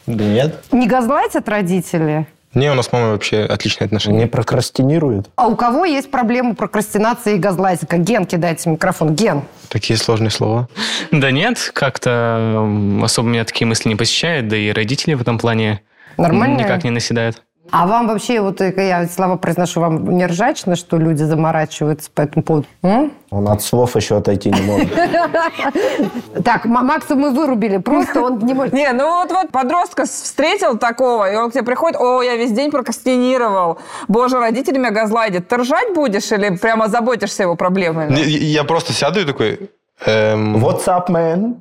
[0.08, 0.63] Да нет.
[0.71, 2.28] Не газлайтят родители?
[2.54, 4.19] Не, у нас с мамой вообще отличные отношения.
[4.19, 5.30] Не прокрастинирует.
[5.36, 7.97] А у кого есть проблемы прокрастинации и газлайтинга?
[7.97, 9.13] Ген, кидайте микрофон.
[9.13, 9.43] Ген.
[9.67, 10.69] Такие сложные слова.
[11.12, 12.65] Да нет, как-то
[13.04, 15.82] особо меня такие мысли не посещают, да и родители в этом плане
[16.17, 16.60] Нормально?
[16.60, 17.41] никак не наседают.
[17.71, 22.21] А вам вообще, вот э, я слова произношу, вам не ржачно, что люди заморачиваются по
[22.21, 22.67] этому поводу?
[22.84, 23.12] М?
[23.32, 24.89] Он от слов еще отойти не может.
[26.43, 28.73] Так, Макса мы вырубили, просто он не может...
[28.73, 32.51] Не, ну вот, вот подростка встретил такого, и он к тебе приходит, о, я весь
[32.51, 33.80] день прокрастинировал.
[34.08, 35.47] Боже, родители меня газлайтят.
[35.47, 38.15] Ты ржать будешь или прямо заботишься его проблемами?
[38.19, 39.69] Я просто сяду и такой...
[40.06, 41.56] эм, What's up, man?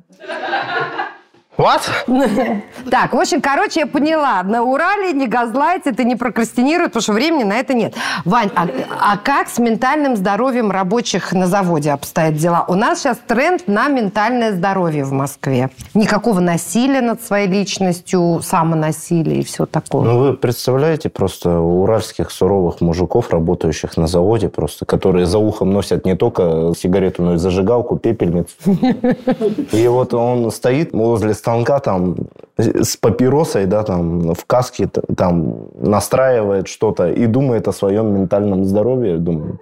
[1.57, 1.81] What?
[2.91, 4.43] Так, в общем, короче, я поняла.
[4.43, 7.95] На Урале не газлайтят и не прокрастинируют, потому что времени на это нет.
[8.25, 8.67] Вань, а,
[8.99, 12.65] а как с ментальным здоровьем рабочих на заводе обстоят дела?
[12.67, 15.69] У нас сейчас тренд на ментальное здоровье в Москве.
[15.93, 20.03] Никакого насилия над своей личностью, самонасилия и все такое.
[20.03, 26.05] Ну, вы представляете просто уральских суровых мужиков, работающих на заводе, просто, которые за ухом носят
[26.05, 28.55] не только сигарету, но и зажигалку, пепельницу.
[29.71, 32.15] И вот он стоит возле станка там
[32.57, 39.17] с папиросой, да, там в каске, там настраивает что-то и думает о своем ментальном здоровье,
[39.17, 39.59] думаю.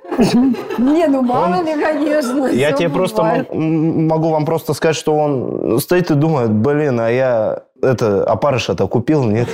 [0.78, 2.48] Не, ну мало ли, конечно.
[2.48, 3.48] Я тебе просто бывает.
[3.54, 9.24] могу вам просто сказать, что он стоит и думает, блин, а я это опарыша-то купил,
[9.24, 9.50] нет?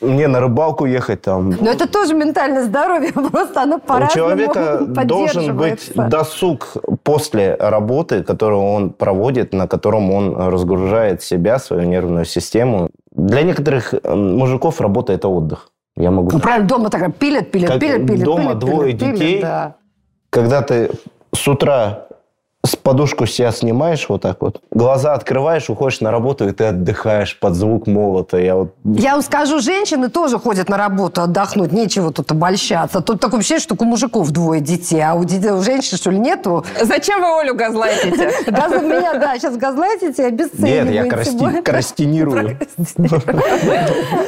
[0.00, 1.50] Мне на рыбалку ехать там.
[1.50, 8.22] Но это тоже ментальное здоровье, просто оно У по-разному человека должен быть досуг после работы,
[8.22, 12.90] которую он проводит, на котором он разгружает себя, свою нервную систему.
[13.10, 15.70] Для некоторых э, мужиков работа– это отдых.
[15.96, 16.30] Я могу...
[16.32, 18.24] Ну, правильно, дома так пилят, пилят, Как пилят, пилят.
[18.24, 19.28] дома пилят, двое пилят, детей.
[19.34, 19.74] пилят, да.
[20.30, 20.90] Когда ты
[21.34, 22.06] с утра
[22.62, 27.38] с подушку себя снимаешь вот так вот, глаза открываешь, уходишь на работу, и ты отдыхаешь
[27.38, 28.36] под звук молота.
[28.36, 33.00] Я вот Я вам скажу, женщины тоже ходят на работу отдохнуть, нечего тут обольщаться.
[33.00, 36.18] Тут такое ощущение, что у мужиков двое детей, а у, детей, у женщин, что ли,
[36.18, 36.66] нету?
[36.82, 38.30] Зачем вы Олю газлайтите?
[38.50, 40.92] Газ меня, да, сейчас газлайтите, обесцениваете.
[40.92, 42.58] Нет, я крастинирую.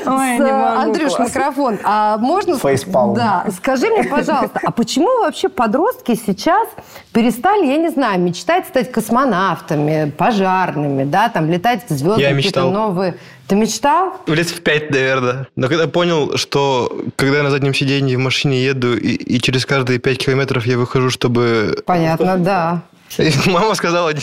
[0.06, 1.78] Андрюш, микрофон.
[1.84, 2.58] А можно...
[2.58, 3.14] Фейспалм.
[3.14, 3.44] Да.
[3.58, 6.66] Скажи мне, пожалуйста, а почему вообще подростки сейчас
[7.12, 12.60] перестали, я не знаю, мечтать стать космонавтами, пожарными, да, там летать в звезды, Я какие-то
[12.60, 12.72] мечтал.
[12.72, 13.16] новые...
[13.48, 14.14] Ты мечтал?
[14.28, 15.46] Лет в пять, наверное.
[15.56, 19.66] Но когда понял, что когда я на заднем сиденье в машине еду, и, и через
[19.66, 21.82] каждые пять километров я выхожу, чтобы...
[21.84, 22.82] Понятно, да.
[23.18, 24.20] И Мама сказала, Не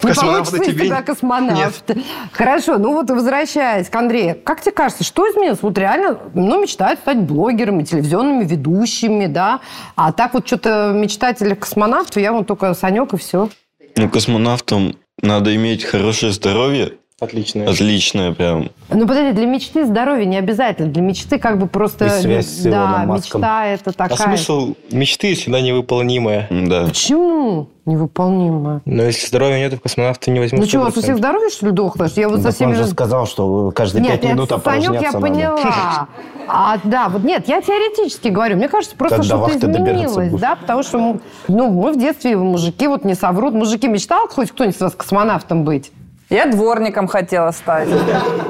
[0.00, 0.86] космонавта тебе...
[0.86, 1.90] тебя космонавт.
[2.32, 4.36] Хорошо, ну вот возвращаясь к Андрею.
[4.42, 5.60] Как тебе кажется, что изменилось?
[5.62, 9.60] Вот реально, ну, мечтают стать блогерами, телевизионными ведущими, да?
[9.94, 13.48] А так вот что-то мечтатели космонавтов, я вон только Санек и все.
[13.96, 16.92] Ну, космонавтам надо иметь хорошее здоровье.
[17.18, 17.64] Отлично.
[17.64, 18.68] Отличное прям.
[18.90, 20.88] Ну, подожди, для мечты здоровье не обязательно.
[20.92, 22.04] Для мечты как бы просто...
[22.04, 23.40] И связь с да, Маском.
[23.40, 24.18] мечта это А такая...
[24.36, 26.46] смысл мечты всегда невыполнимая.
[26.50, 26.84] Да.
[26.84, 28.82] Почему невыполнимо?
[28.84, 30.60] Но если здоровья нет, в космонавты не возьмут.
[30.60, 31.02] Ну что, у вас у 100%.
[31.04, 32.06] всех здоровье, что ли, дохло?
[32.14, 32.68] Я вот Так совсем...
[32.68, 35.26] он же сказал, что каждые Нет, пять нет, минут Санек, опорожняться я надо.
[35.26, 36.08] поняла.
[36.48, 38.56] А, да, вот нет, я теоретически говорю.
[38.56, 43.06] Мне кажется, просто что-то изменилось, да, потому что, м, ну, мы в детстве мужики вот
[43.06, 43.54] не соврут.
[43.54, 45.92] Мужики мечтал хоть кто-нибудь из вас космонавтом быть?
[46.28, 47.88] Я дворником хотела стать.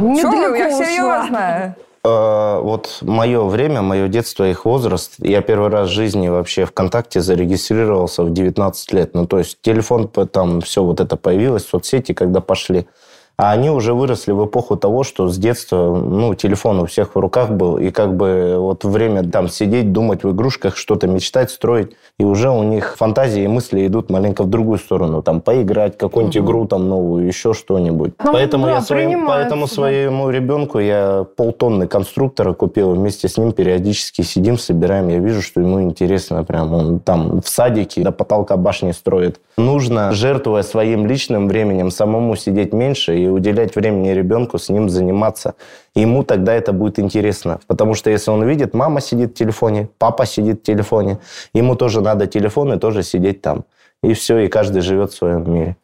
[0.01, 1.77] Недалеко вы, я серьезно.
[2.05, 5.15] Э, Вот мое время, мое детство, их возраст.
[5.19, 9.15] Я первый раз в жизни вообще ВКонтакте зарегистрировался в 19 лет.
[9.15, 12.87] Ну, то есть телефон, там все вот это появилось, соцсети, когда пошли.
[13.39, 17.19] А они уже выросли в эпоху того, что с детства, ну, телефон у всех в
[17.19, 21.93] руках был, и как бы вот время там сидеть, думать в игрушках, что-то мечтать, строить,
[22.19, 26.39] и уже у них фантазии и мысли идут маленько в другую сторону, там, поиграть, какую-нибудь
[26.39, 28.15] игру там новую, еще что-нибудь.
[28.25, 29.73] Ну, поэтому да, я своим, поэтому да.
[29.73, 35.61] своему ребенку я полтонны конструктора купил, вместе с ним периодически сидим, собираем, я вижу, что
[35.61, 39.41] ему интересно, прям он там в садике до потолка башни строит.
[39.59, 45.55] Нужно, жертвуя своим личным временем, самому сидеть меньше и уделять времени ребенку, с ним заниматься.
[45.95, 47.61] Ему тогда это будет интересно.
[47.67, 51.19] Потому что если он видит, мама сидит в телефоне, папа сидит в телефоне,
[51.55, 53.65] ему тоже надо телефон и тоже сидеть там.
[54.03, 55.77] И все, и каждый живет в своем мире.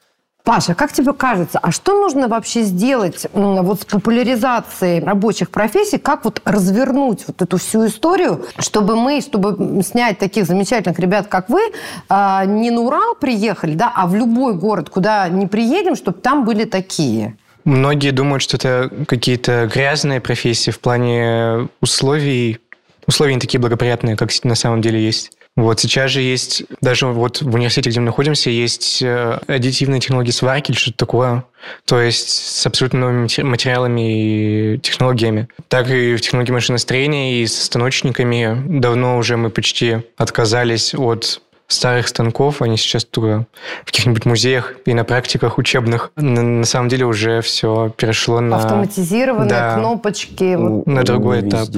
[0.44, 6.24] Паша, как тебе кажется, а что нужно вообще сделать вот с популяризацией рабочих профессий, как
[6.24, 11.60] вот развернуть вот эту всю историю, чтобы мы, чтобы снять таких замечательных ребят, как вы,
[12.08, 16.44] а, не на Урал приехали, да, а в любой город, куда не приедем, чтобы там
[16.44, 17.36] были такие?
[17.64, 22.58] Многие думают, что это какие-то грязные профессии в плане условий.
[23.06, 25.30] Условия не такие благоприятные, как на самом деле есть.
[25.54, 30.30] Вот сейчас же есть, даже вот в университете, где мы находимся, есть э, аддитивные технологии
[30.30, 31.44] сварки или что-то такое.
[31.84, 35.48] То есть с абсолютно новыми матери- материалами и технологиями.
[35.68, 38.78] Так и в технологии машиностроения и с станочниками.
[38.80, 43.46] Давно уже мы почти отказались от старых станков, они сейчас только
[43.82, 46.12] в каких-нибудь музеях и на практиках учебных.
[46.16, 48.56] На, на самом деле уже все перешло на...
[48.56, 49.74] Автоматизированные Да.
[49.76, 50.54] кнопочки.
[50.56, 50.86] вот.
[50.86, 51.68] На другой этап.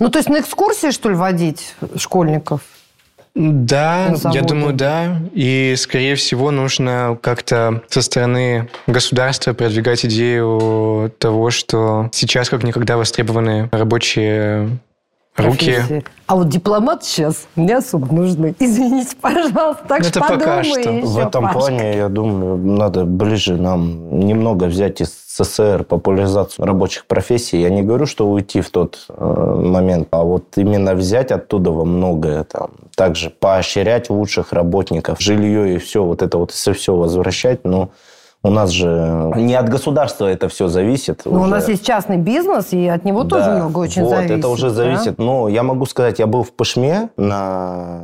[0.00, 2.62] Ну, то есть на экскурсии, что ли, водить школьников?
[3.34, 5.20] Да, я думаю, да.
[5.32, 12.96] И, скорее всего, нужно как-то со стороны государства продвигать идею того, что сейчас как никогда
[12.96, 14.78] востребованы рабочие
[15.36, 16.04] руки.
[16.26, 18.54] А вот дипломат сейчас не особо нужны.
[18.58, 19.84] Извините, пожалуйста.
[19.88, 20.80] Так Это что пока подумай что.
[20.80, 21.58] еще, В этом Пашка.
[21.58, 27.60] плане, я думаю, надо ближе нам немного взять из СССР популяризацию рабочих профессий.
[27.60, 31.84] Я не говорю, что уйти в тот э, момент, а вот именно взять оттуда во
[31.84, 32.44] многое.
[32.44, 37.64] Там, также поощрять лучших работников, жилье и все, вот это вот все, все возвращать.
[37.64, 37.90] Но
[38.42, 41.22] у нас же не от государства это все зависит.
[41.24, 41.50] Но у уже.
[41.50, 44.38] нас есть частный бизнес, и от него тоже Да, много очень вот, зависит.
[44.38, 44.74] это уже да?
[44.74, 45.18] зависит.
[45.18, 48.00] Но я могу сказать, я был в Пышме на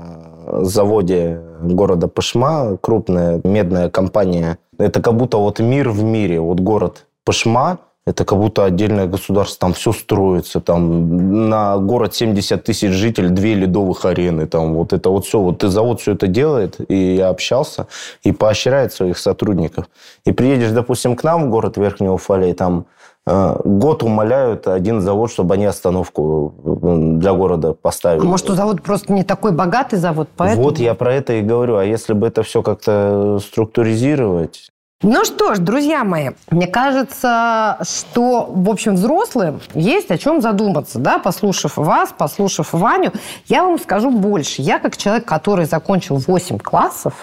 [0.61, 4.59] заводе города Пышма, крупная медная компания.
[4.79, 6.41] Это как будто вот мир в мире.
[6.41, 7.79] Вот город Пышма,
[8.09, 13.53] это как будто отдельное государство, там все строится, там на город 70 тысяч жителей, две
[13.55, 17.29] ледовых арены, там вот это вот все, вот и завод все это делает, и я
[17.29, 17.87] общался,
[18.23, 19.91] и поощряет своих сотрудников.
[20.25, 22.87] И приедешь, допустим, к нам в город Верхнего Уфалия, и там
[23.27, 28.23] э, год умоляют один завод, чтобы они остановку э, для города поставили.
[28.23, 30.63] А Может, у завода просто не такой богатый завод, поэтому...
[30.63, 31.77] Вот я про это и говорю.
[31.77, 34.71] А если бы это все как-то структуризировать,
[35.05, 40.99] Ну что ж, друзья мои, мне кажется, что, в общем, взрослым есть о чем задуматься,
[40.99, 43.13] да, послушав вас, послушав Ваню.
[43.47, 44.61] Я вам скажу больше.
[44.61, 47.15] Я, как человек, который закончил 8 классов,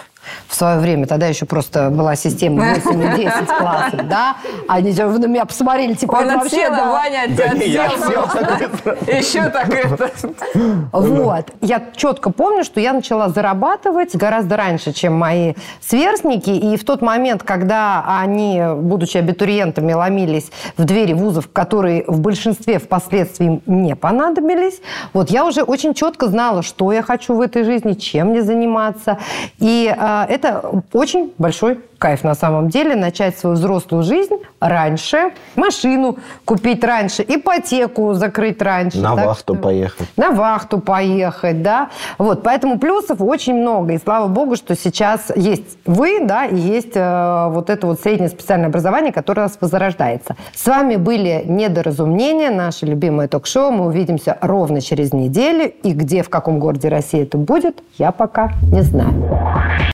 [0.48, 4.36] в свое время, тогда еще просто была система 8 и 10 классов, да,
[4.68, 6.90] они на меня посмотрели, типа, Он это от вообще, да.
[6.90, 8.24] Ваня от Да не, я отсел.
[9.06, 10.10] Еще так это.
[10.92, 11.52] Вот.
[11.60, 16.50] Я четко помню, что я начала зарабатывать гораздо раньше, чем мои сверстники.
[16.50, 22.78] И в тот момент, когда они, будучи абитуриентами, ломились в двери вузов, которые в большинстве
[22.78, 24.80] впоследствии им не понадобились,
[25.12, 29.18] вот я уже очень четко знала, что я хочу в этой жизни, чем мне заниматься.
[29.58, 30.62] И э, это
[30.92, 38.12] очень большой кайф на самом деле, начать свою взрослую жизнь раньше, машину купить раньше, ипотеку
[38.14, 38.98] закрыть раньше.
[38.98, 40.06] на Так вахту что- поехать.
[40.16, 41.88] на вахту поехать, да.
[42.18, 43.94] Вот, поэтому плюсов очень много.
[43.94, 48.28] И слава богу, что сейчас есть вы, да, и есть э, вот это вот среднее
[48.28, 50.36] специальное образование, которое у нас возрождается.
[50.54, 53.70] с вами были «Недоразумения», наше любимое ток-шоу.
[53.70, 55.72] Мы увидимся ровно через неделю.
[55.82, 59.14] И где, в каком городе России это будет, я пока не знаю.